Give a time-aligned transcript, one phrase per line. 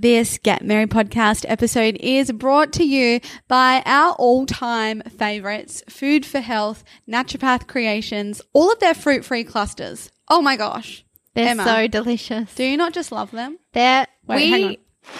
[0.00, 6.24] This Get Merry podcast episode is brought to you by our all time favorites, Food
[6.24, 10.12] for Health, Naturopath Creations, all of their fruit free clusters.
[10.28, 11.04] Oh my gosh.
[11.34, 11.64] They're Emma.
[11.64, 12.54] so delicious.
[12.54, 13.58] Do you not just love them?
[13.72, 14.50] They're Wait, we.
[14.50, 14.76] hang on.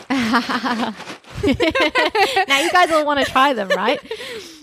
[2.48, 4.00] now you guys all want to try them, right?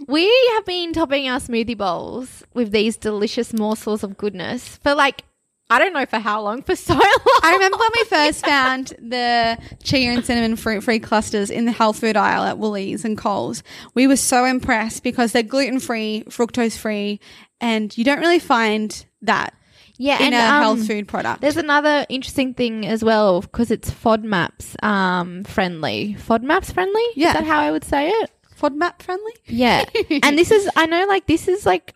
[0.07, 5.23] We have been topping our smoothie bowls with these delicious morsels of goodness for like
[5.69, 7.01] I don't know for how long, for so long.
[7.43, 11.71] I remember when we first found the chia and cinnamon fruit free clusters in the
[11.71, 13.63] health food aisle at Woolies and Coles.
[13.93, 17.19] We were so impressed because they're gluten free, fructose free,
[17.59, 19.53] and you don't really find that
[19.97, 21.41] yeah, in and a um, health food product.
[21.41, 26.17] There's another interesting thing as well because it's FODMAPs um, friendly.
[26.19, 27.03] FODMAPs friendly?
[27.15, 27.29] Yeah.
[27.29, 28.31] Is that how I would say it?
[28.59, 29.33] FODMAP friendly?
[29.45, 29.85] Yeah.
[30.23, 31.93] and this is, I know, like, this is like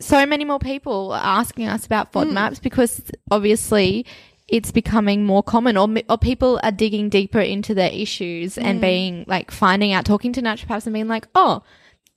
[0.00, 4.06] so many more people are asking us about FODMAPs because obviously
[4.48, 9.24] it's becoming more common or, or people are digging deeper into their issues and being
[9.28, 11.62] like finding out, talking to naturopaths and being like, oh,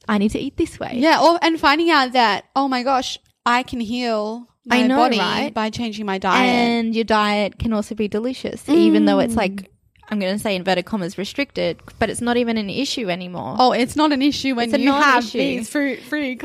[0.08, 0.94] I need to eat this way.
[0.96, 5.20] Yeah, or and finding out that oh my gosh, I can heal my know, body
[5.20, 5.54] right?
[5.54, 6.50] by changing my diet.
[6.50, 9.26] And your diet can also be delicious, even though Mm.
[9.26, 9.70] it's like,
[10.14, 13.56] I'm going to say inverted commas restricted, but it's not even an issue anymore.
[13.60, 16.40] oh, it's not an issue when It's you have these fruit free.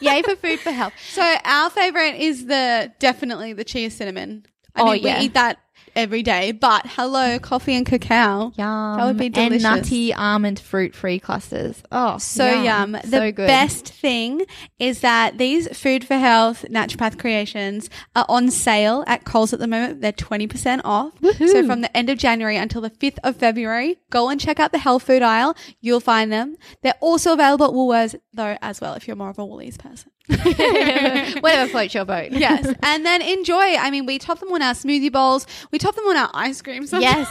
[0.00, 0.92] Yay for food for health.
[1.10, 4.46] so our favorite is the definitely the chia cinnamon.
[4.74, 5.18] I Oh, mean, yeah.
[5.18, 5.58] we eat that
[5.96, 6.52] every day.
[6.52, 8.52] But hello, coffee and cacao.
[8.56, 8.96] Yum.
[8.98, 9.64] That would be delicious.
[9.64, 11.82] And nutty almond fruit free clusters.
[11.92, 12.92] Oh, So yum.
[12.92, 13.46] The so good.
[13.46, 14.42] best thing
[14.78, 19.66] is that these Food for Health naturopath creations are on sale at Coles at the
[19.66, 20.00] moment.
[20.00, 21.12] They're 20% off.
[21.38, 24.72] So from the end of January until the 5th of February, go and check out
[24.72, 25.56] the health food aisle.
[25.80, 26.56] You'll find them.
[26.82, 30.10] They're also available at Woolworths though as well if you're more of a Woolies person.
[31.40, 32.32] Whatever floats your boat.
[32.32, 32.72] Yes.
[32.82, 33.76] and then enjoy.
[33.76, 35.46] I mean, we top them on our smoothie bowls.
[35.70, 36.86] We top them on our ice cream.
[36.86, 37.28] sometimes.
[37.28, 37.30] yes.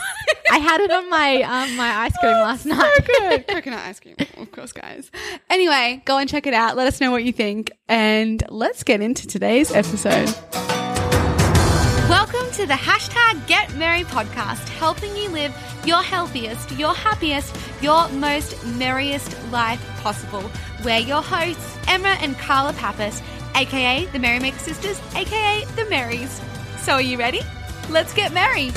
[0.51, 2.91] I had it on my um, my ice cream last night.
[2.97, 3.47] So good.
[3.47, 5.09] Coconut ice cream, of course, guys.
[5.49, 6.75] Anyway, go and check it out.
[6.77, 7.71] Let us know what you think.
[7.87, 10.33] And let's get into today's episode.
[12.53, 15.51] To the hashtag Get Merry podcast, helping you live
[15.85, 20.51] your healthiest, your happiest, your most merriest life possible.
[20.85, 23.23] We're your hosts, Emma and Carla Papas,
[23.55, 26.39] aka the Merry Make Sisters, aka the Marys.
[26.77, 27.39] So are you ready?
[27.89, 28.69] Let's get merry.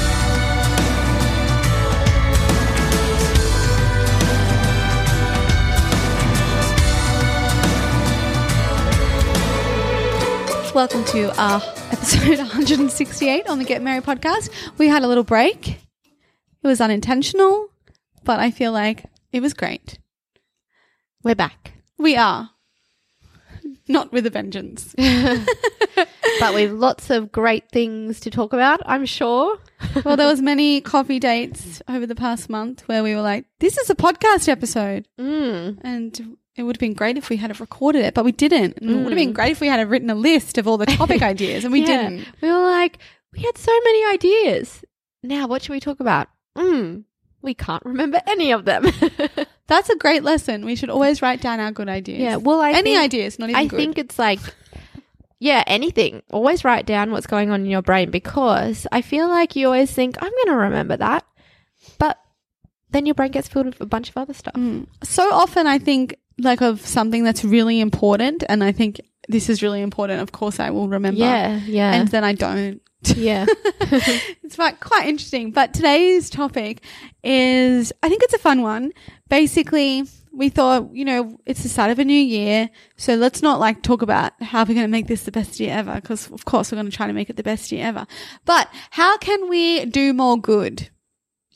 [10.74, 14.50] Welcome to our episode 168 on the Get Merry podcast.
[14.78, 15.68] We had a little break.
[15.68, 17.68] It was unintentional,
[18.24, 19.98] but I feel like it was great.
[21.22, 21.72] We're back.
[21.98, 22.50] We are.
[23.88, 24.94] Not with a vengeance.
[26.38, 29.58] But with lots of great things to talk about, I'm sure.
[30.04, 33.78] well, there was many coffee dates over the past month where we were like, this
[33.78, 35.08] is a podcast episode.
[35.18, 35.78] Mm.
[35.82, 38.78] And it would have been great if we had have recorded it, but we didn't.
[38.78, 40.78] And It would have been great if we had have written a list of all
[40.78, 41.86] the topic ideas, and we Yeah.
[42.08, 42.26] didn't.
[42.40, 42.98] We were like,
[43.32, 44.84] we had so many ideas.
[45.22, 46.28] Now, what should we talk about?
[46.56, 47.04] Mm,
[47.42, 48.86] we can't remember any of them.
[49.66, 50.64] That's a great lesson.
[50.64, 52.20] We should always write down our good ideas.
[52.20, 53.76] yeah, well, I Any think, ideas, not even I good.
[53.76, 54.38] think it's like,
[55.40, 56.22] yeah, anything.
[56.30, 59.90] Always write down what's going on in your brain because I feel like you always
[59.92, 61.26] think, I'm going to remember that.
[61.98, 62.18] But
[62.90, 64.54] then your brain gets filled with a bunch of other stuff.
[64.54, 64.86] Mm.
[65.02, 69.62] so often I think like of something that's really important, and I think this is
[69.62, 70.20] really important.
[70.20, 71.20] Of course, I will remember.
[71.20, 71.94] Yeah, yeah.
[71.94, 72.80] and then I don't.
[73.02, 73.46] yeah.
[73.80, 75.50] it's quite quite interesting.
[75.50, 76.82] But today's topic
[77.22, 78.92] is, I think it's a fun one.
[79.28, 83.58] Basically, we thought, you know, it's the start of a new year, so let's not
[83.58, 86.44] like talk about how we're going to make this the best year ever, because of
[86.44, 88.06] course we're going to try to make it the best year ever.
[88.44, 90.90] But how can we do more good?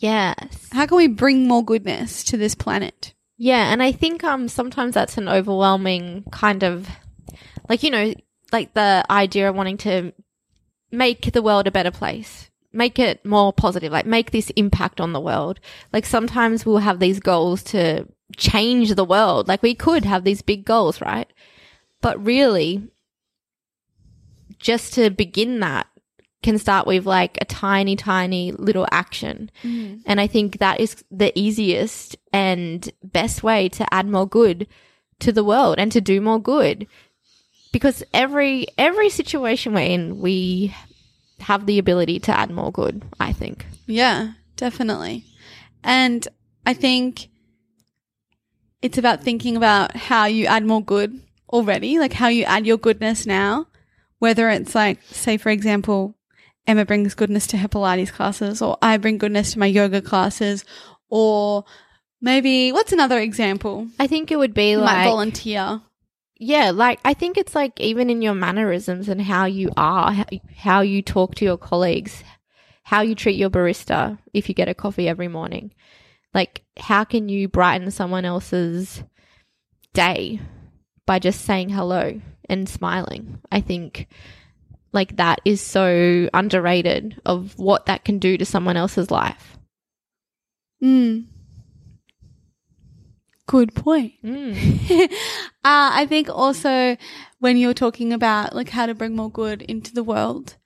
[0.00, 0.68] yes.
[0.72, 3.14] How can we bring more goodness to this planet?
[3.42, 6.86] Yeah, and I think um sometimes that's an overwhelming kind of
[7.70, 8.12] like you know
[8.52, 10.12] like the idea of wanting to
[10.92, 15.14] make the world a better place, make it more positive, like make this impact on
[15.14, 15.58] the world.
[15.90, 18.06] Like sometimes we'll have these goals to
[18.36, 19.48] change the world.
[19.48, 21.32] Like we could have these big goals, right?
[22.02, 22.88] But really
[24.58, 25.86] just to begin that
[26.42, 29.50] can start with like a tiny, tiny little action.
[29.62, 30.02] Mm.
[30.06, 34.66] And I think that is the easiest and best way to add more good
[35.20, 36.86] to the world and to do more good.
[37.72, 40.74] Because every, every situation we're in, we
[41.40, 43.66] have the ability to add more good, I think.
[43.86, 45.24] Yeah, definitely.
[45.84, 46.26] And
[46.66, 47.28] I think
[48.82, 51.20] it's about thinking about how you add more good
[51.52, 53.66] already, like how you add your goodness now,
[54.18, 56.16] whether it's like, say, for example,
[56.70, 60.64] Emma brings goodness to her Pilates classes, or I bring goodness to my yoga classes,
[61.08, 61.64] or
[62.20, 63.88] maybe what's another example?
[63.98, 65.80] I think it would be You like volunteer.
[66.38, 70.26] Yeah, like I think it's like even in your mannerisms and how you are, how,
[70.54, 72.22] how you talk to your colleagues,
[72.84, 75.74] how you treat your barista if you get a coffee every morning.
[76.32, 79.02] Like, how can you brighten someone else's
[79.92, 80.38] day
[81.04, 83.40] by just saying hello and smiling?
[83.50, 84.06] I think
[84.92, 89.56] like that is so underrated of what that can do to someone else's life.
[90.82, 91.26] Mm.
[93.46, 94.12] Good point.
[94.24, 94.54] Mm.
[95.10, 95.10] uh,
[95.64, 96.96] I think also
[97.40, 100.56] when you're talking about like how to bring more good into the world,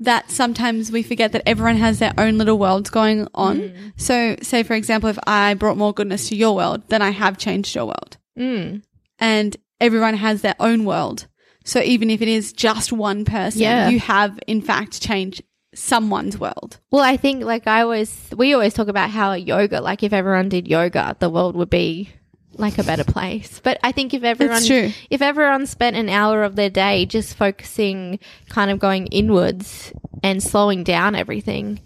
[0.00, 3.92] that sometimes we forget that everyone has their own little worlds going on.
[3.96, 7.38] So, say for example, if I brought more goodness to your world, then I have
[7.38, 8.82] changed your world, Mm.
[9.20, 11.28] and everyone has their own world.
[11.64, 13.88] So even if it is just one person, Yeah.
[13.88, 15.42] you have in fact changed
[15.74, 16.78] someone's world.
[16.92, 20.48] Well, I think like I always, we always talk about how yoga, like if everyone
[20.48, 22.10] did yoga, the world would be
[22.56, 23.60] like a better place.
[23.64, 24.62] But I think if everyone,
[25.10, 30.40] if everyone spent an hour of their day just focusing, kind of going inwards and
[30.42, 31.80] slowing down everything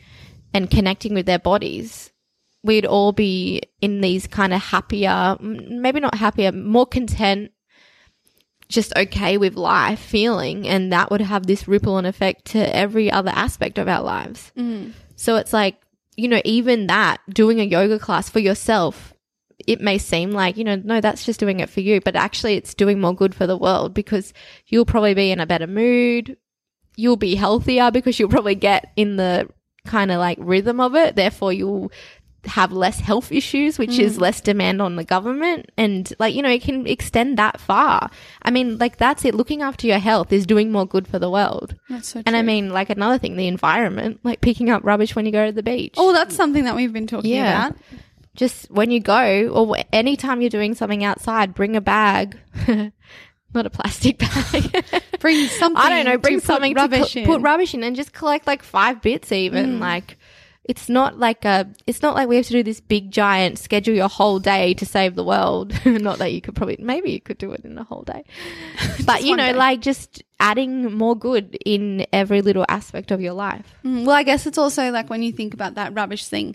[0.53, 2.13] and connecting with their bodies,
[2.63, 7.53] we'd all be in these kind of happier, maybe not happier, more content,
[8.69, 10.69] just okay with life feeling.
[10.69, 14.53] And that would have this ripple and effect to every other aspect of our lives.
[14.57, 14.93] Mm.
[15.17, 15.77] So it's like,
[16.17, 19.15] you know, even that, doing a yoga class for yourself,
[19.67, 22.55] it may seem like, you know, no, that's just doing it for you, but actually
[22.55, 24.33] it's doing more good for the world because
[24.67, 26.37] you'll probably be in a better mood.
[26.97, 29.49] You'll be healthier because you'll probably get in the
[29.87, 31.17] kind of like rhythm of it.
[31.17, 31.91] Therefore, you'll
[32.49, 34.21] have less health issues, which is mm.
[34.21, 35.71] less demand on the government.
[35.77, 38.11] And like, you know, it can extend that far.
[38.43, 39.35] I mean, like that's it.
[39.35, 41.77] Looking after your health is doing more good for the world.
[41.89, 45.27] That's so And I mean, like another thing, the environment, like picking up rubbish when
[45.27, 45.95] you go to the beach.
[45.97, 47.69] oh, that's something that we've been talking Yeah.
[47.69, 47.79] about.
[48.35, 52.39] Just when you go or anytime you're doing something outside, bring a bag,
[53.55, 54.85] not a plastic bag.
[55.21, 55.77] Bring something.
[55.83, 58.13] I don't know, bring to put something rubbish to put, put rubbish in and just
[58.13, 59.79] collect like five bits even.
[59.79, 59.81] Mm.
[59.81, 60.18] Like,
[60.69, 63.95] it's not like a, it's not like we have to do this big giant schedule
[63.95, 65.73] your whole day to save the world.
[65.87, 68.23] not that you could probably, maybe you could do it in a whole day.
[69.07, 69.59] but you know, day.
[69.59, 73.75] like just adding more good in every little aspect of your life.
[73.83, 76.55] Mm, Well, I guess it's also like when you think about that rubbish thing,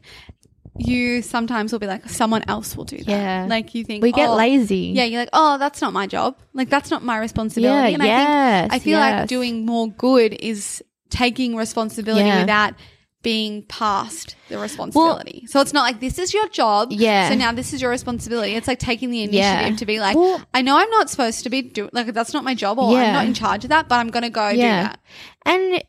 [0.77, 3.07] you sometimes will be like, someone else will do that.
[3.07, 3.47] Yeah.
[3.49, 4.93] Like you think We get oh, lazy.
[4.95, 6.37] Yeah, you're like, oh, that's not my job.
[6.53, 7.91] Like that's not my responsibility.
[7.91, 12.41] Yeah, and I think I feel like doing more good is taking responsibility Yeah.
[12.41, 12.73] without
[13.23, 15.45] being past the responsibility.
[15.47, 16.89] so it's not like this is your job.
[16.91, 17.29] Yeah.
[17.29, 18.53] So now this is your responsibility.
[18.53, 19.75] It's like taking the initiative Yeah.
[19.77, 22.43] to be like, Well- I know I'm not supposed to be doing like that's not
[22.43, 23.07] my job or Yeah.
[23.07, 24.99] I'm not in charge of that, but I'm gonna go do that.
[25.45, 25.83] And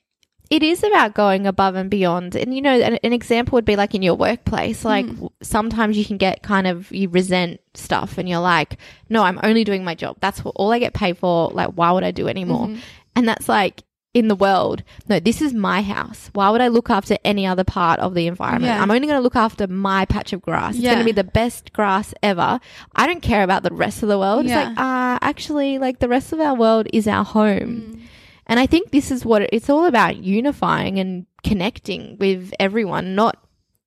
[0.50, 2.36] it is about going above and beyond.
[2.36, 4.82] And, you know, an, an example would be like in your workplace.
[4.82, 4.84] Mm.
[4.84, 8.76] Like w- sometimes you can get kind of, you resent stuff and you're like,
[9.08, 10.18] no, I'm only doing my job.
[10.20, 11.48] That's what, all I get paid for.
[11.50, 12.66] Like, why would I do anymore?
[12.68, 12.80] Mm-hmm.
[13.16, 13.82] And that's like,
[14.14, 16.30] in the world, no, this is my house.
[16.32, 18.72] Why would I look after any other part of the environment?
[18.72, 18.80] Yeah.
[18.80, 20.74] I'm only going to look after my patch of grass.
[20.76, 20.92] It's Yeah.
[20.94, 22.60] going to be the best grass ever.
[22.94, 24.46] I don't care about the rest of the world.
[24.46, 24.60] Yeah.
[24.60, 28.00] It's like, uh, actually, like the rest of our world is our home.
[28.46, 33.14] And I think this is what it, it's all about unifying and connecting with everyone,
[33.16, 33.36] not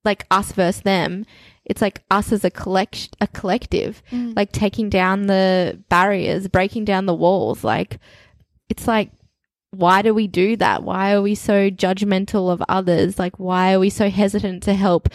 [0.04, 1.24] like us versus them.
[1.64, 7.06] It's like us as a collect a collective, like taking down the barriers, breaking down
[7.06, 7.62] the walls.
[7.62, 7.98] Like
[8.70, 9.10] it's like
[9.70, 10.82] why do we do that?
[10.82, 13.18] Why are we so judgmental of others?
[13.18, 15.08] Like why are we so hesitant to help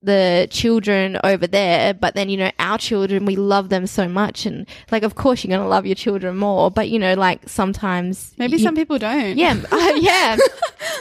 [0.00, 4.46] the children over there, but then, you know, our children, we love them so much.
[4.46, 7.48] And like, of course, you're going to love your children more, but, you know, like
[7.48, 8.32] sometimes.
[8.38, 9.36] Maybe you- some people don't.
[9.36, 9.60] Yeah.
[9.72, 10.36] uh, yeah.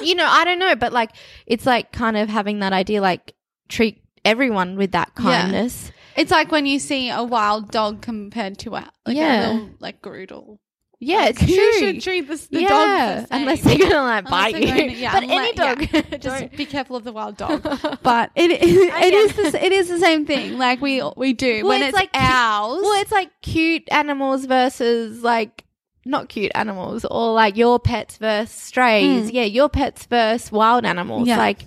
[0.01, 1.11] you know, I don't know, but like,
[1.45, 3.35] it's like kind of having that idea, like,
[3.69, 5.43] treat everyone with that Yeah.
[5.43, 5.91] kindness.
[6.15, 9.51] It's like when you see a wild dog compared to a like Yeah.
[9.51, 10.57] a little like Groodle.
[10.99, 11.53] Yeah, Like, it's true.
[11.53, 14.73] You should treat this, the yeah, dog the unless they're gonna like Unless bite you.
[14.73, 16.17] to- yeah, but any dog, yeah.
[16.17, 17.61] Just be careful of the wild dog.
[18.01, 20.57] But it it, it is the, it is the same thing.
[20.57, 22.79] Like we we do Well, when it's it's, like ours.
[22.81, 25.65] Well, it's like cute animals versus like
[26.03, 29.29] not cute animals or like your pets versus strays.
[29.29, 29.35] Hmm.
[29.35, 31.27] Yeah, your pets versus wild animals.
[31.27, 31.37] Yeah.
[31.37, 31.59] Like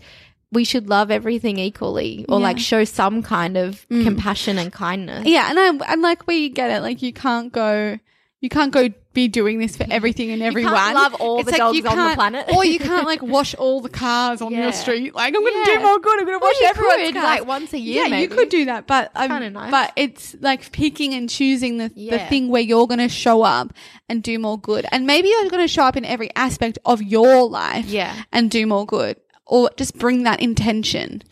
[0.50, 2.44] we should love everything equally or Yeah.
[2.46, 4.02] like show some kind of hmm.
[4.02, 5.24] compassion and kindness.
[5.26, 6.82] Yeah, and I and like we get it.
[6.82, 7.98] Like you can't go,
[8.40, 10.72] you can't go be doing this for everything and everyone.
[10.72, 12.46] love all the dogs you on the planet.
[12.54, 14.62] or you can't like wash all the cars on Yeah.
[14.62, 15.14] your street.
[15.14, 15.78] Like I'm going to Yeah.
[15.78, 16.20] do more good.
[16.20, 17.24] I'm going to wash you everyone's could, cars.
[17.40, 19.70] like, once a year, Yeah, you could do that, but um, nice.
[19.70, 23.72] But it's like picking and choosing the the thing where you're going to show up
[24.08, 27.02] and do more good, and maybe you're going to show up in every aspect of
[27.02, 27.86] your life.
[27.86, 28.14] Yeah.
[28.32, 29.16] and do more good,
[29.50, 31.22] or just bring that intention.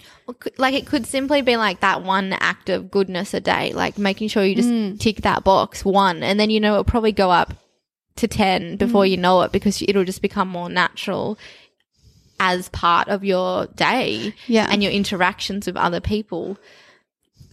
[0.58, 4.28] Like it could simply be like that one act of goodness a day, like making
[4.28, 4.98] sure you just Mm.
[4.98, 7.54] tick that box one, and then you know it'll probably go up
[8.16, 9.10] to ten before Mm.
[9.10, 11.38] you know it because it'll just become more natural
[12.40, 14.66] as part of your day, Yeah.
[14.70, 16.58] and your interactions with other people.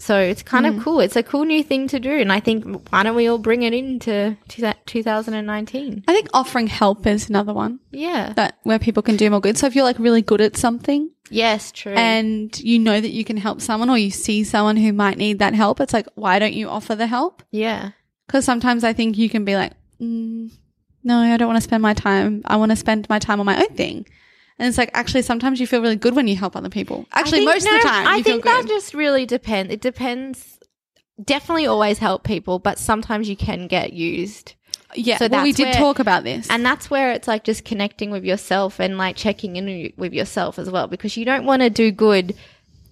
[0.06, 0.78] So it's kind Mm.
[0.78, 1.00] of cool.
[1.00, 3.64] It's a cool new thing to do, and I think why don't we all bring
[3.64, 6.04] it into two- 2019?
[6.08, 8.34] I think offering help is another one Yeah.
[8.36, 9.58] that where people can do more good.
[9.58, 11.72] So if you're like really good at something, yes.
[11.72, 11.94] True.
[11.94, 15.40] and you know that you can help someone or you see someone who might need
[15.40, 17.42] that help, it's like, why don't you offer the help?
[17.52, 17.92] yeah.
[18.28, 20.52] Because sometimes I think you can be like, mm,
[21.04, 22.42] no, I don't want to spend my time.
[22.46, 24.06] I want to spend my time on my own thing.
[24.58, 27.06] And it's like, actually, sometimes you feel really good when you help other people.
[27.14, 29.74] Actually, think- most of the time, I think that just really depends.
[29.74, 30.58] It depends.
[31.24, 34.54] Definitely always help people, but sometimes you can get used.
[34.96, 36.50] yeah, so well, we did where- talk about this.
[36.50, 40.58] And that's where it's like just connecting with yourself and like checking in with yourself
[40.58, 42.34] as well because you don't want to do good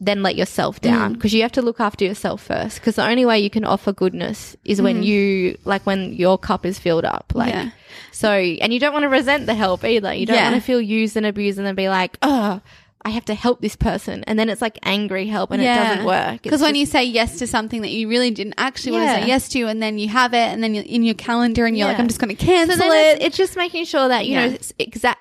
[0.02, 0.82] then let yourself Mm.
[0.82, 3.64] down because you have to look after yourself first because the only way you can
[3.64, 7.64] offer goodness is when you like when your cup is filled up like Mm.
[7.66, 7.70] Yeah.
[8.14, 10.50] So and you don't want to resent the help either you don't Yeah.
[10.52, 12.62] want to feel used and abused and then be like oh
[13.06, 16.06] I have to help this person and then it's like angry help and it doesn't
[16.06, 19.12] work Because when you say yes to something that you really didn't actually want to
[19.16, 21.78] say yes to, and then you have it, and then you're in your calendar, and
[21.78, 23.18] you're like, I'm just going to cancel So it.
[23.18, 24.48] it's, it's just making sure that you Yeah.
[24.48, 25.20] know it's exact.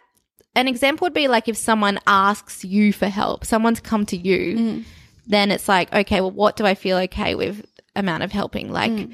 [0.54, 4.56] An example would be like if someone asks you for help, someone's come to you,
[4.56, 4.84] Mm.
[5.26, 8.70] then it's like, okay, well, what do I feel okay with amount of helping?
[8.70, 9.12] Like Mm.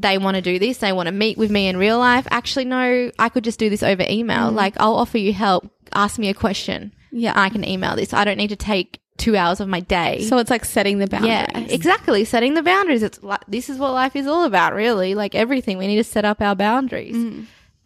[0.00, 2.26] They want to do this, they want to meet with me in real life.
[2.30, 4.50] Actually, no, I could just do this over email.
[4.50, 5.70] Like I'll offer you help.
[5.92, 6.92] Ask me a question.
[7.12, 7.20] Mm.
[7.22, 7.32] Yeah.
[7.36, 8.12] I can email this.
[8.14, 10.22] I don't need to take two hours of my day.
[10.24, 11.30] so it's like setting the boundaries.
[11.32, 12.24] Yeah, exactly.
[12.24, 13.02] Setting the boundaries.
[13.02, 15.14] It's like this is what life is all about, really.
[15.14, 17.16] Like everything, we need to set up our boundaries.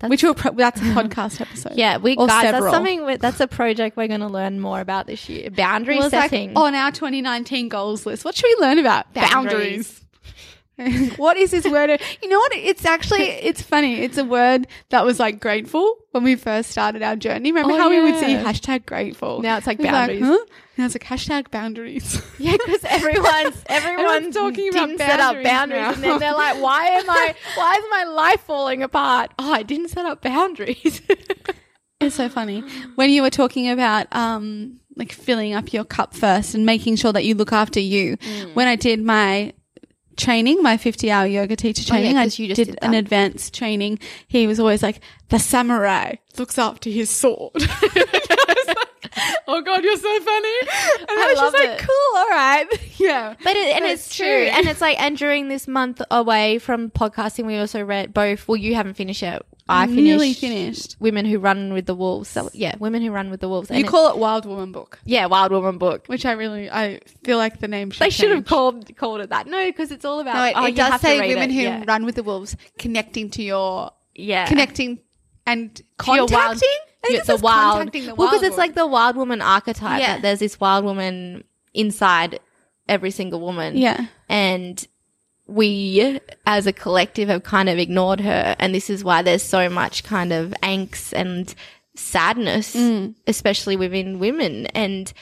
[0.07, 1.73] Which will pro- that's a podcast episode.
[1.77, 2.43] Yeah, we Or guys.
[2.43, 2.65] several.
[2.65, 3.07] That's something.
[3.07, 5.51] we- That's a project we're going to learn more about this year.
[5.51, 6.53] Boundary Well, it's like setting.
[6.57, 8.23] on our 2019 goals list.
[8.25, 9.13] What should we learn about?
[9.15, 10.04] Boundaries.
[11.17, 12.01] what is this word?
[12.23, 12.53] You know what?
[12.55, 14.01] It's actually it's funny.
[14.01, 17.53] It's a word that was like grateful when we first started our journey.
[17.53, 19.41] Remember Oh, how we would see hashtag grateful?
[19.41, 20.23] Now it's like was boundaries.
[20.25, 20.39] huh?
[20.77, 22.21] Now it's like hashtag boundaries.
[22.39, 25.93] yeah, because everyone's everyone talking about didn't set up boundaries boundaries, now.
[25.93, 27.35] and then they're like, "Why am I?
[27.55, 29.33] Why is my life falling apart?
[29.39, 31.03] Oh, I didn't set up boundaries."
[32.01, 32.61] It's so funny
[32.97, 37.13] when you were talking about um like filling up your cup first and making sure
[37.13, 38.17] that you look after you.
[38.19, 38.55] Mm.
[38.55, 39.53] When I did my
[40.17, 42.79] training, my 50 hour yoga teacher Oh, yeah, training, I 'cause you just did, did
[42.83, 43.99] an advanced training.
[44.29, 47.53] He was always like, the samurai looks after his sword.
[47.57, 48.79] I was like,
[49.47, 50.59] oh God, you're so funny.
[51.01, 51.79] And I, I was just like, it.
[51.81, 52.67] cool, all right.
[52.99, 53.35] yeah.
[53.43, 54.27] But it, and it's, true.
[54.27, 54.35] true.
[54.47, 58.47] and it's like, and during this month away from podcasting, we also read both.
[58.49, 59.43] Well, you haven't finished yet.
[59.69, 60.03] I finished.
[60.03, 60.97] Nearly finished.
[61.01, 62.29] Women who run with the wolves.
[62.29, 63.71] So, yeah, women who run with the wolves.
[63.71, 66.05] You And it- call it Wild Woman Book, yeah, Wild Woman book.
[66.07, 69.31] which I really, I feel like the name should They should have called called it
[69.31, 69.47] that.
[69.47, 70.35] No, because it's all about.
[70.35, 71.85] No, it, oh, it you does say women who yeah.
[71.87, 74.47] run with the wolves, connecting to your, yeah.
[74.47, 75.01] connecting
[75.47, 76.37] and contacting.
[76.37, 76.81] wild- I think
[77.11, 77.95] Yeah, it the wild.
[78.19, 80.01] well, because it's like the wild woman archetype.
[80.01, 80.15] Yeah.
[80.15, 82.39] That there's this wild woman inside
[82.89, 83.77] every single woman.
[83.79, 84.87] yeah, and
[85.47, 89.69] we as a collective have kind of ignored her and this is why there's so
[89.69, 91.55] much kind of angst and
[91.97, 93.15] sadness Mm.
[93.27, 94.67] especially within women.
[94.69, 95.13] And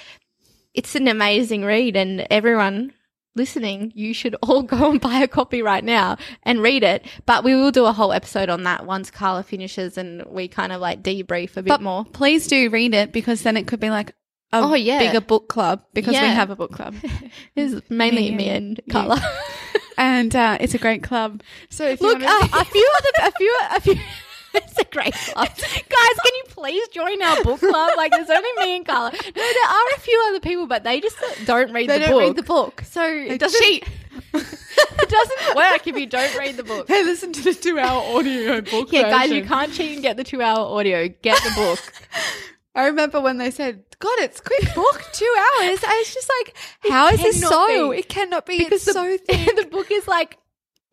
[0.75, 2.93] it's an amazing read and everyone
[3.35, 7.05] listening you should all go and buy a copy right now and read it.
[7.27, 10.73] But we will do a whole episode on that once carla finishes and we kind
[10.73, 12.05] of like debrief a bit but more.
[12.05, 14.11] please do read it because then it could be like
[14.55, 14.99] a Oh, yeah.
[14.99, 16.95] bigger book club because we have a book club.
[17.57, 19.21] It's mainly Me me and carla
[20.03, 21.43] and uh, it's a great club.
[21.71, 23.95] So if Look, you uh, want a few other, a few, a few.
[24.55, 25.57] It's a great club, guys.
[25.57, 27.93] Can you please join our book club?
[27.97, 29.11] Like, there's only me and Carla.
[29.11, 31.17] No, there are a few other people, but they just
[31.47, 32.21] don't read they the don't book.
[32.21, 32.83] read the book.
[32.85, 33.63] so it doesn't.
[33.63, 33.89] cheat.
[34.35, 36.87] it doesn't work if you don't read the book.
[36.87, 38.93] Hey, listen to the two-hour audio book.
[38.93, 41.09] Yeah, guys, you can't cheat and get the two-hour audio.
[41.09, 41.81] Get the book.
[42.75, 46.57] I remember when they said, "God, it's quick book, two hours." I was just like,
[46.93, 47.91] "How is this so?
[47.93, 47.99] be.
[48.01, 48.59] It cannot be.
[48.59, 50.39] because it's the, so thick." the book is like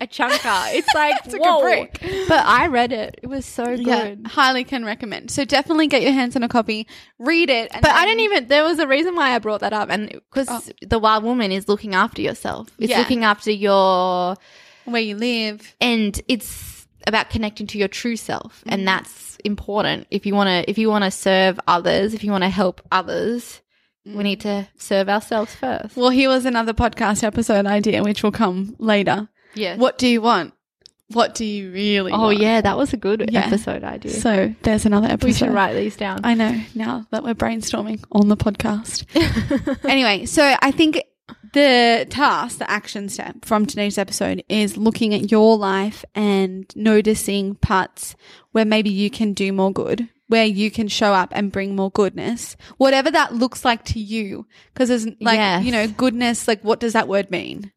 [0.01, 0.73] a chunker.
[0.73, 1.61] It's like It's like a whoa.
[1.61, 1.99] brick.
[2.29, 3.19] But I read it.
[3.21, 4.19] It was so good.
[4.21, 5.29] Yeah, highly can recommend.
[5.31, 6.87] So definitely get your hands on a copy,
[7.17, 7.69] read it.
[7.73, 8.47] And But I then- didn't even.
[8.47, 10.61] There was a reason why I brought that up, and because oh.
[10.87, 12.69] the wild woman is looking after yourself.
[12.79, 12.99] It's Yeah.
[12.99, 14.37] looking after your,
[14.85, 15.75] where you live.
[15.81, 18.85] and it's about connecting to your true self, and mm.
[18.85, 20.07] that's important.
[20.11, 22.81] If you want to, if you want to serve others, if you want to help
[22.91, 23.61] others,
[24.05, 24.23] we mm.
[24.23, 25.95] need to serve ourselves first.
[25.95, 29.29] Well, here was another podcast episode idea, which will come later.
[29.55, 29.77] Yeah.
[29.77, 30.53] What do you want?
[31.11, 32.37] What do you really Oh want?
[32.37, 33.47] yeah, that was a good Yeah.
[33.47, 34.11] episode idea.
[34.11, 35.27] So there's another episode.
[35.27, 36.19] we should write these down.
[36.23, 39.05] I know now that we're brainstorming on the podcast.
[39.89, 41.01] anyway, so I think
[41.53, 47.55] the task, the action step from today's episode is looking at your life and noticing
[47.55, 48.15] parts
[48.51, 51.91] where maybe you can do more good, where you can show up and bring more
[51.91, 54.45] goodness, whatever that looks like to you.
[54.75, 55.63] Cause there's like, Yes.
[55.63, 57.71] you know, goodness, like what does that word mean?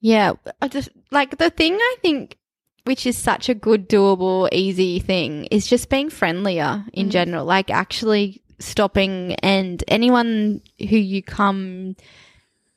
[0.00, 2.38] Yeah, I just like the thing I think
[2.84, 7.10] which is such a good doable easy thing is just being friendlier in mm.
[7.10, 11.96] general, like actually stopping and anyone who you come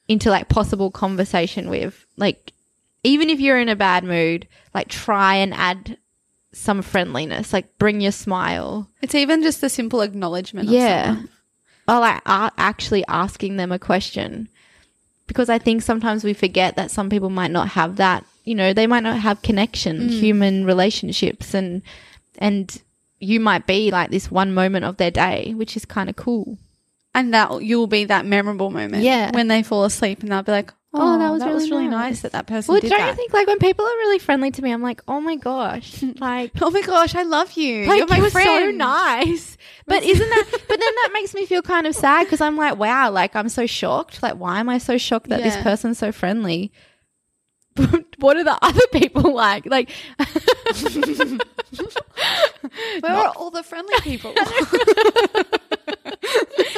[0.08, 2.54] into like possible conversation with, like
[3.04, 5.98] even if you're in a bad mood, like try and add
[6.54, 8.90] some friendliness, like bring your smile.
[9.02, 10.70] It's even just the simple acknowledgement.
[10.70, 11.22] Yeah.
[11.88, 14.50] Or like a- actually asking them a question.
[15.28, 18.74] Because I think sometimes we forget that some people might not have that, you know,
[18.74, 20.10] they might not have connection, mm.
[20.10, 21.82] human relationships and
[22.40, 22.82] and
[23.20, 26.58] you might be like this one moment of their day, which is kind of cool.
[27.16, 29.04] And that you'll be that memorable moment.
[29.04, 29.32] Yeah.
[29.34, 31.92] When they fall asleep and they'll be like, oh, oh that was that really, nice.
[31.92, 33.10] nice." that that person Well, did don't that.
[33.10, 36.04] you think like when people are really friendly to me, I'm like, "Oh my gosh."
[36.20, 37.86] Like Oh my gosh, I love you.
[37.86, 39.58] like You're my you were so nice.
[39.86, 40.46] But isn't that?
[40.52, 43.50] But then that makes me feel kind of sad because I'm like, wow, like I'm
[43.50, 44.24] so shocked.
[44.24, 46.72] Like, why am I so shocked that this person's so friendly?
[48.20, 49.66] what are the other people like?
[49.66, 49.90] Like,
[53.02, 54.34] Where are all the friendly people?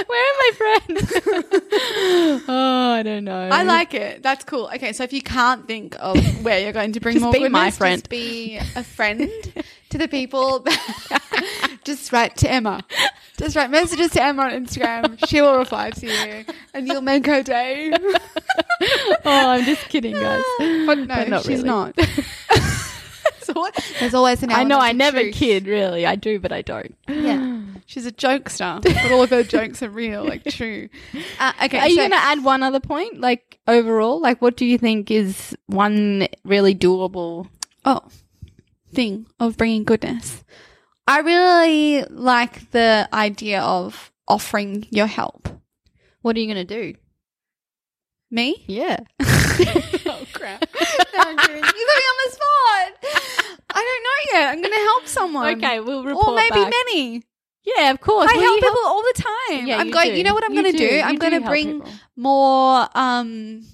[0.08, 1.14] Where are my friends?
[2.48, 3.50] oh, I don't know.
[3.52, 4.22] I like it.
[4.24, 4.69] That's cool.
[4.76, 7.39] Okay, so if you can't think of where you're going to bring Just more be
[7.39, 8.02] goodness, my friend.
[8.02, 9.30] just be a friend
[9.89, 10.65] to the people.
[11.84, 12.84] just write to Emma.
[13.38, 15.28] Just write messages to Emma on Instagram.
[15.28, 17.91] She will reply to you, and you'll make her day.
[18.02, 20.43] oh, I'm just kidding, guys.
[20.60, 21.63] But no, But not she's really.
[21.63, 22.00] not.
[23.41, 23.78] so what?
[24.00, 24.52] There's always an.
[24.52, 25.36] I know I never truth.
[25.36, 26.06] kid, really.
[26.06, 26.96] I do, but I don't.
[27.10, 27.55] Yeah,
[27.86, 30.90] she's a jokester, but all of her jokes are real, like true.
[31.40, 33.20] Uh, okay, Are you going to add one other point?
[33.20, 37.48] Like overall, like what do you think is one really doable?
[37.86, 38.02] oh
[38.96, 40.44] thing of bringing goodness.
[41.08, 45.50] I really like the idea of offering your help.
[46.22, 46.98] What are you going to do?
[48.32, 48.64] Me?
[48.66, 48.98] Yeah.
[49.22, 50.66] oh crap!
[51.14, 51.58] no, I'm kidding.
[51.58, 53.44] You put me on the spot.
[53.70, 54.50] I don't know yet.
[54.52, 55.58] I'm going to help someone.
[55.58, 56.74] Okay, we'll report or maybe back.
[56.88, 57.24] many.
[57.65, 58.30] Yeah, of course.
[58.32, 59.67] I Will help you people all the time.
[59.67, 60.10] Yeah, I'm you going.
[60.12, 60.17] do.
[60.17, 60.88] You know what I'm You going to do.
[60.89, 60.95] do?
[60.95, 61.91] You I'm do going to help bring people.
[62.15, 63.65] more um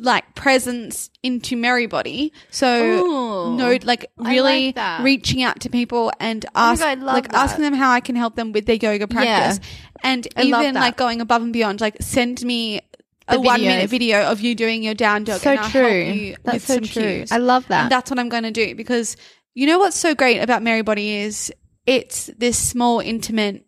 [0.00, 2.32] like presence into Merrybody.
[2.50, 2.66] So
[3.04, 3.56] Ooh.
[3.56, 5.02] no, like I really like that.
[5.02, 7.34] reaching out to people and my ask, God, I love like that.
[7.34, 9.60] asking them how I can help them with their yoga practice,
[10.02, 10.80] and I love even that.
[10.80, 11.80] like going above and beyond.
[11.80, 12.80] Like send me
[13.28, 13.66] a The one videos.
[13.66, 16.04] minute video of you doing your down dog, So and I'll true.
[16.04, 17.02] help you That's with so some true.
[17.18, 17.30] cues.
[17.32, 17.82] I love that.
[17.82, 19.16] And that's what I'm going to do because
[19.54, 21.52] you know what's so great about Merrybody is
[21.86, 23.64] it's this small, intimate,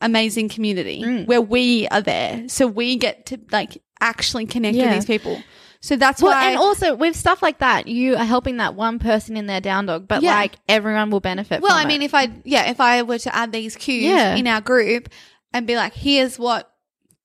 [0.00, 1.26] amazing community Mm.
[1.26, 2.48] where we are there.
[2.48, 4.86] So we get to like actually connect Yeah.
[4.86, 5.42] with these people.
[5.80, 8.98] So that's well, what and also with stuff like that, you are helping that one
[8.98, 10.34] person in their down dog, but Yeah.
[10.34, 11.60] like everyone will benefit.
[11.62, 11.88] well, from I it.
[11.88, 14.34] mean, if I, yeah, if I were to add these cues Yeah.
[14.34, 15.08] in our group
[15.52, 16.70] and be like, here's what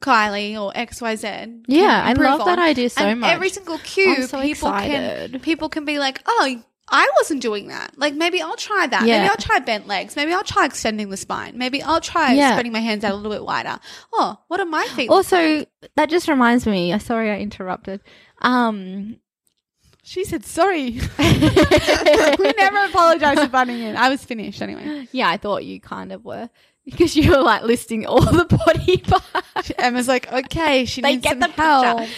[0.01, 1.21] Kylie or XYZ.
[1.21, 3.31] can Yeah, I love that idea so and much.
[3.33, 5.31] Every single cue, so people excited.
[5.31, 6.61] can people can be like, oh,
[6.93, 7.97] I wasn't doing that.
[7.97, 9.05] Like maybe I'll try that.
[9.07, 9.19] Yeah.
[9.19, 10.15] Maybe I'll try bent legs.
[10.15, 11.57] Maybe I'll try extending the spine.
[11.57, 12.51] Maybe I'll try Yeah.
[12.51, 13.79] spreading my hands out a little bit wider.
[14.13, 15.09] Oh, what are my feet?
[15.09, 16.91] also that just reminds me.
[16.91, 18.01] uh, Sorry, I interrupted.
[18.41, 19.17] Um,
[20.03, 20.99] she said sorry.
[21.19, 23.95] we never apologize for butting in.
[23.95, 25.07] I was finished anyway.
[25.11, 26.49] yeah, I thought you kind of were
[26.85, 28.97] because you were like listing all the body
[29.53, 29.71] parts.
[29.77, 31.99] Emma's like, okay, she they needs get some the help.
[31.99, 32.13] picture.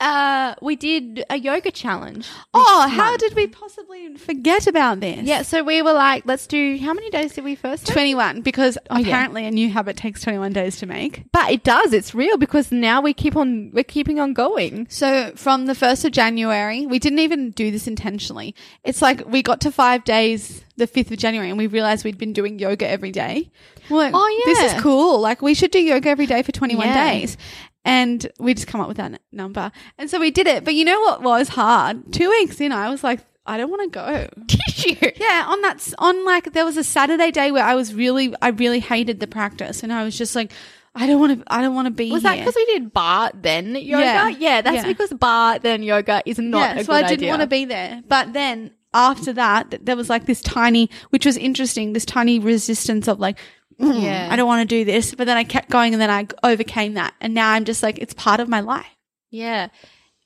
[0.00, 2.26] Uh, we did a yoga challenge.
[2.54, 3.20] Oh, how month.
[3.20, 5.20] did we possibly forget about this?
[5.26, 6.78] Yeah, so we were like, let's do.
[6.78, 7.86] How many days did we first?
[7.86, 7.92] do?
[7.92, 9.06] 21 because Oh, yeah.
[9.08, 11.24] apparently a new habit takes 21 days to make.
[11.32, 11.92] But it does.
[11.92, 13.70] It's real because now we keep on.
[13.74, 14.86] We're keeping on going.
[14.88, 18.54] So from the 1st of January, we didn't even do this intentionally.
[18.84, 22.16] It's like we got to five days the 5th of January and we realized we'd
[22.16, 23.50] been doing yoga every day.
[23.90, 25.20] Like, Oh, This is cool.
[25.20, 27.12] Like we should do yoga every day for 21 Yeah.
[27.12, 27.36] days.
[27.84, 29.72] And we just come up with that n- number.
[29.98, 30.64] And so we did it.
[30.64, 32.12] But you know what was hard?
[32.12, 34.28] Two weeks in, I was like, I don't want to go.
[34.46, 35.12] Did you?
[35.16, 38.34] Yeah, on that, s- on like, there was a Saturday day where I was really,
[38.42, 39.82] I really hated the practice.
[39.82, 40.52] And I was just like,
[40.94, 43.30] I don't want to, I don't want to be Was that because we did barre
[43.34, 44.04] then yoga?
[44.04, 44.28] Yeah.
[44.28, 44.86] Yeah, that's Yeah.
[44.86, 48.02] because barre then yoga is not yeah, so I didn't want to be there.
[48.06, 53.08] But then after that, there was like this tiny, which was interesting, this tiny resistance
[53.08, 53.38] of like,
[53.80, 54.28] mm, Yeah.
[54.30, 55.14] I don't want to do this.
[55.14, 57.14] But then I kept going and then I overcame that.
[57.20, 58.86] And now I'm just like, it's part of my life.
[59.30, 59.68] Yeah.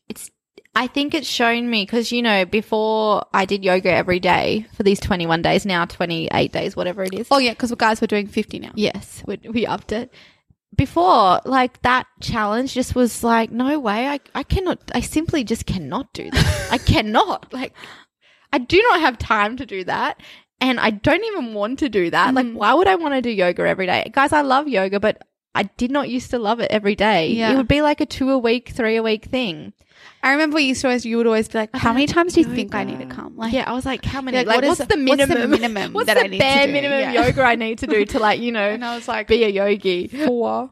[0.09, 0.31] It's
[0.77, 4.83] I think it's shown me because you know before I did yoga every day for
[4.83, 7.29] these 21 days now 28 days whatever it is.
[7.31, 8.73] Oh, yeah, because guys, we're doing 50 now.
[8.75, 10.13] Yes, we, we upped it.
[10.75, 15.67] Before, like that challenge just was like, no way, I, I cannot, I simply just
[15.67, 16.69] cannot do that.
[16.73, 17.53] I cannot.
[17.53, 17.73] Like,
[18.53, 20.21] I do not have time to do that.
[20.65, 22.33] And I don't even want to do that.
[22.33, 22.57] Like, mm-hmm.
[22.57, 24.11] why would I want to do yoga every day?
[24.15, 25.23] Guys, I love yoga, but
[25.55, 27.33] I did not used to love it every day.
[27.33, 27.53] Yeah.
[27.53, 29.75] It would be like a two a week, three a week thing.
[30.23, 32.41] I remember you used to always, you would always be like, how many times do
[32.41, 33.37] you think I need to come?
[33.37, 34.39] Like, yeah, I was like, how many?
[34.39, 35.51] like, Like, what is what's the- the what's the minimum?
[35.61, 36.73] minimum What's that the I need to bare do?
[36.73, 37.27] minimum Yeah.
[37.27, 39.49] yoga I need to do to like you know and I was like, be a
[39.49, 40.09] yogi?
[40.09, 40.71] four.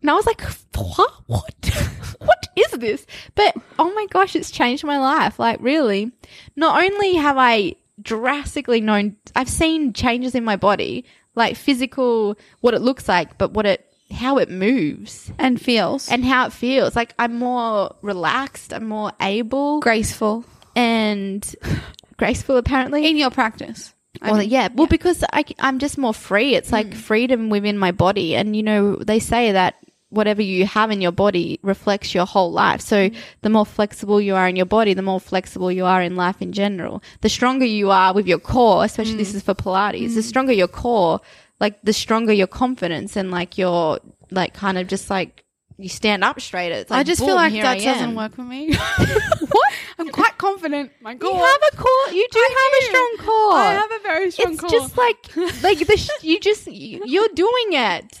[0.00, 0.42] And I was like,
[0.74, 1.12] what?
[1.26, 1.54] What?
[2.18, 3.06] what is this?
[3.36, 5.38] But oh my gosh, it's changed my life.
[5.38, 6.10] Like, really.
[6.56, 12.74] Not only have I drastically known, I've seen changes in my body, like physical, what
[12.74, 16.08] it looks like, but what it, how it moves And feels.
[16.08, 16.94] and how it feels.
[16.94, 20.44] Like, I'm more relaxed, I'm more able graceful.
[20.76, 21.44] and
[22.16, 23.08] graceful, apparently.
[23.08, 23.94] In your practice.
[24.22, 24.68] Well, yeah.
[24.72, 26.54] Well, because I, am just more free.
[26.54, 26.94] It's like mm.
[26.94, 28.36] freedom within my body.
[28.36, 29.74] And, you know, they say that
[30.14, 32.80] whatever you have in your body reflects your whole life.
[32.80, 33.20] So mm-hmm.
[33.42, 36.40] the more flexible you are in your body, the more flexible you are in life
[36.40, 37.02] in general.
[37.20, 39.36] The stronger you are with your core, especially this mm.
[39.36, 40.24] is for Pilates, the mm.
[40.24, 41.20] stronger your core,
[41.60, 44.00] like the stronger your confidence and like your,
[44.30, 45.44] like kind of just like,
[45.76, 46.70] you stand up straight.
[46.70, 48.74] It's like, I just feel like that doesn't work for me.
[49.48, 49.72] what?
[49.98, 50.92] I'm quite confident.
[51.00, 51.32] My core.
[51.32, 52.12] You have a core.
[52.12, 52.78] You do I have do.
[52.78, 53.58] a strong core.
[53.58, 54.70] I have a very strong it's core.
[54.72, 58.18] It's just like like the sh- you just you- you're doing it.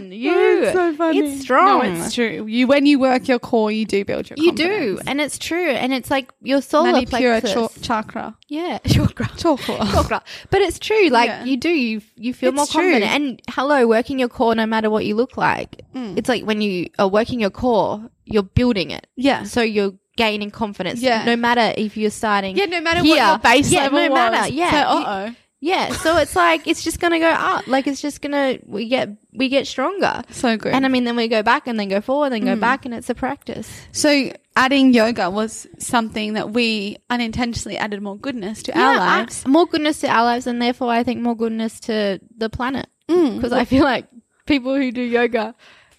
[0.00, 0.62] You.
[0.64, 1.18] It's so funny.
[1.18, 1.82] It's strong.
[1.94, 2.46] No, it's true.
[2.46, 4.36] You when you work your core, you do build your.
[4.38, 4.64] you do,
[4.96, 5.02] confidence.
[5.08, 7.52] and it's true, and it's like your solar Manipura plexus.
[7.54, 8.36] cha- chakra.
[8.48, 9.28] yeah, chakra.
[9.36, 9.76] Chakra.
[9.92, 10.22] Chakra.
[10.50, 11.08] But it's true.
[11.08, 11.44] Like Yeah.
[11.44, 12.92] you do, you you feel It's more true.
[12.92, 13.12] confident.
[13.12, 15.82] And hello, working your core, no matter what you look like.
[15.94, 16.16] Mm.
[16.18, 19.06] It's like when you are working your core, you're building it.
[19.16, 19.44] Yeah.
[19.44, 21.00] So you're gaining confidence.
[21.00, 21.24] Yeah.
[21.24, 22.56] No matter if you're starting.
[22.56, 24.16] Yeah, no matter what your base yeah, level no was.
[24.30, 24.52] matter.
[24.54, 24.70] Yeah.
[24.70, 25.34] So, You- uh oh.
[25.60, 27.66] Yeah, so it's like it's just gonna go up.
[27.66, 30.22] Like it's just gonna we get we get stronger.
[30.30, 30.74] So good.
[30.74, 32.56] And I mean then we go back and then go forward, and then Mm.
[32.56, 33.68] go back and it's a practice.
[33.92, 39.18] so adding yoga was something that we unintentionally added more goodness to our Yeah, I-
[39.20, 39.46] lives.
[39.46, 42.86] more goodness to our lives and therefore I think more goodness to the planet.
[43.08, 43.36] Mm.
[43.36, 44.06] Because I feel like
[44.46, 45.54] people who do yoga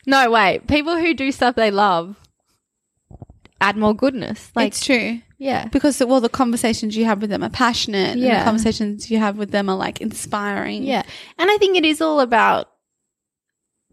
[0.08, 0.68] No, wait.
[0.68, 2.15] People who do stuff they love
[3.60, 4.52] add more goodness.
[4.56, 5.22] Like it's true.
[5.38, 5.67] Yeah.
[5.67, 8.12] Because well, the conversations you have with them are passionate.
[8.13, 8.39] And Yeah.
[8.39, 10.84] the conversations you have with them are like inspiring.
[10.84, 11.04] Yeah.
[11.38, 12.69] And I think it is all about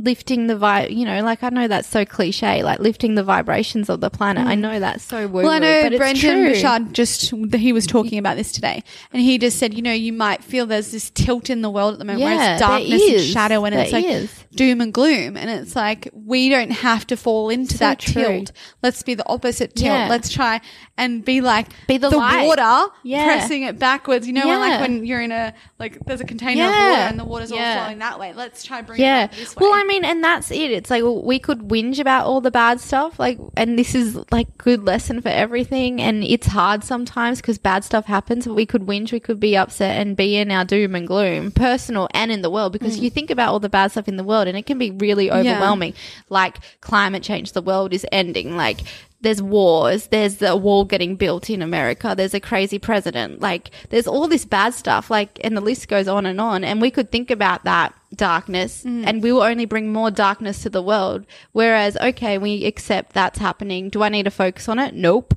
[0.03, 3.89] lifting the vibe, you know, like I know that's so cliche, like lifting the vibrations
[3.89, 4.47] of the planet.
[4.47, 5.45] I know that's so woo Mm.
[5.45, 6.53] Well, I know but Brendon true.
[6.53, 10.13] Burchard just he was talking about this today, and he just said, you know, you
[10.13, 13.03] might feel there's this tilt in the world at the moment where Yeah, it's darkness
[13.03, 14.45] and shadow, and There it's like is.
[14.55, 18.23] doom and gloom, and it's like we don't have to fall into So that true.
[18.23, 18.53] tilt.
[18.83, 19.87] Let's be the opposite tilt.
[19.87, 20.09] Yeah.
[20.09, 20.61] Let's try
[20.99, 22.47] and be like Be the light.
[22.47, 23.25] water, Yeah.
[23.25, 24.27] pressing it backwards.
[24.27, 27.19] You know, when, like when you're in a like there's a container of water and
[27.21, 28.33] the water's all flowing that way.
[28.33, 29.25] Let's try bring Yeah.
[29.25, 29.61] it this way.
[29.61, 30.71] Well, I mean, and that's it.
[30.71, 34.59] It's like we could whinge about all the bad stuff, like, and this is like
[34.59, 36.01] good lesson for everything.
[36.01, 38.47] And it's hard sometimes because bad stuff happens.
[38.47, 41.51] But we could whinge, we could be upset, and be in our doom and gloom,
[41.51, 42.73] personal and in the world.
[42.73, 43.03] Because mm.
[43.03, 45.31] you think about all the bad stuff in the world, and it can be really
[45.31, 45.95] overwhelming.
[46.29, 48.57] Like climate change, the world is ending.
[48.57, 48.81] Like
[49.23, 54.09] there's wars, there's the wall getting built in America, there's a crazy president, like there's
[54.09, 56.65] all this bad stuff, like, and the list goes on and on.
[56.65, 59.05] And we could think about that darkness mm.
[59.07, 61.27] and we will only bring more darkness to the world.
[61.53, 63.89] Whereas, okay, we accept that's happening.
[63.89, 64.95] Do I need to focus on it?
[64.95, 65.35] Nope.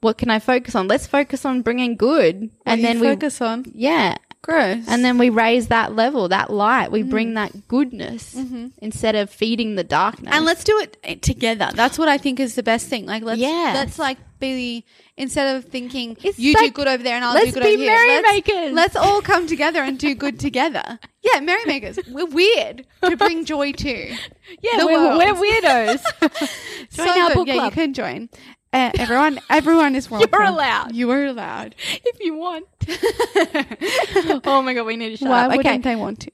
[0.00, 0.88] What can I focus on?
[0.88, 2.50] Let's focus on bringing good.
[2.66, 4.16] and then we, focus on yeah.
[4.42, 6.90] Gross, And then we raise that level, that light.
[6.90, 7.34] We bring mm.
[7.34, 8.68] that goodness mm-hmm.
[8.78, 10.32] instead of feeding the darkness.
[10.32, 11.70] And let's do it eh, together.
[11.74, 13.06] That's what I think is the best thing.
[13.06, 13.74] Like let's Yes.
[13.74, 14.84] let's like be
[15.16, 17.90] instead of thinking It's you do good over there and I'll do good over here.
[17.90, 18.74] Let's, be merrymakers.
[18.74, 20.98] let's all come together and do good together.
[21.34, 21.98] Yeah, merrymakers.
[22.08, 23.88] We're weird to bring joy to.
[24.62, 26.00] yeah, we're, we're weirdos.
[26.90, 28.28] So Join our book yeah, you can join.
[28.76, 30.28] Uh, everyone, everyone is welcome.
[30.30, 30.94] You're allowed.
[30.94, 31.74] You are allowed.
[31.78, 32.66] if you want.
[34.46, 35.48] oh my god, we need to shut Why up.
[35.52, 36.30] Okay, wouldn't they want to?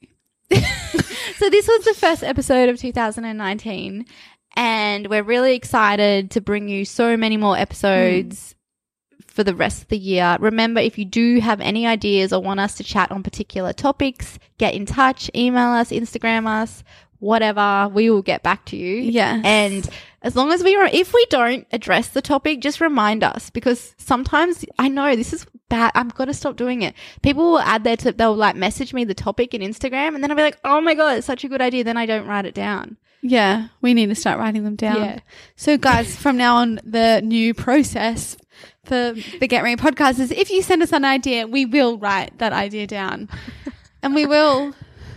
[1.37, 4.07] so this was the first episode of 2019,
[4.57, 8.57] And we're really excited to bring you so many more episodes
[9.29, 10.37] for the rest of the year.
[10.41, 14.41] Remember, if you do have any ideas or want us to chat on particular topics,
[14.59, 16.83] get in touch, email us, Instagram us,
[17.21, 17.89] whatever.
[17.95, 18.97] We will get back to you.
[18.97, 19.43] Yes.
[19.45, 19.89] And
[20.23, 23.95] as long as we, re- if we don't address the topic, just remind us because
[23.99, 25.93] sometimes I know this is bad.
[25.95, 26.95] I've got to stop doing it.
[27.23, 30.31] People will add their, t- they'll like message me the topic in Instagram and then
[30.31, 31.85] I'll be like, oh my God, it's such a good idea.
[31.85, 32.97] Then I don't write it down.
[33.23, 34.97] Yeah, we need to start writing them down.
[34.97, 35.19] Yeah.
[35.55, 38.37] So, guys, from now on, the new process
[38.85, 42.39] for the Get Merry podcast is if you send us an idea, we will write
[42.39, 43.29] that idea down
[44.03, 44.75] and we will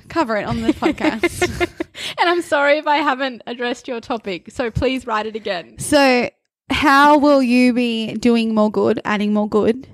[0.09, 1.61] cover it on the podcast.
[2.19, 4.51] and I'm sorry if I haven't addressed your topic.
[4.51, 5.77] So please write it again.
[5.79, 6.29] so,
[6.71, 9.87] how will you be doing more good, adding more good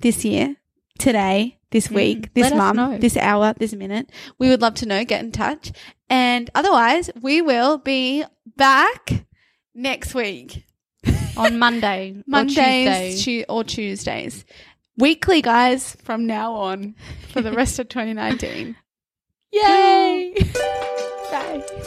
[0.00, 0.56] this year,
[0.98, 2.86] today, this mm, week, this let us know.
[2.88, 4.10] month, this hour, this minute?
[4.38, 5.04] We would love to know.
[5.04, 5.72] Get in touch.
[6.10, 8.24] And otherwise, we will be
[8.56, 9.26] back
[9.74, 10.64] next week.
[11.36, 12.16] On Monday.
[12.16, 13.42] or Mondays Tuesday.
[13.42, 14.44] tu- or Tuesdays.
[14.98, 16.94] Weekly, guys, from now on
[17.28, 18.74] for the rest of 2019.
[19.52, 20.34] Yay!
[21.30, 21.86] Bye.